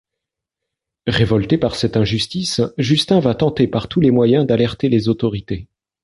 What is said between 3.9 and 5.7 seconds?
les moyens d'alerter les autorités.